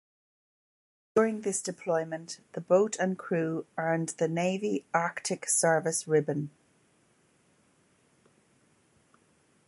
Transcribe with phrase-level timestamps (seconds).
[1.15, 6.49] During this deployment the boat and crew earned the Navy Arctic Service Ribbon.